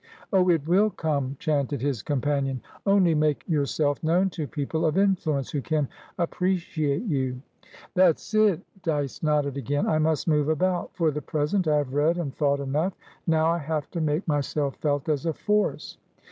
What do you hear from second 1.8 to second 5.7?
companion. "Only make yourself known to people of influence, who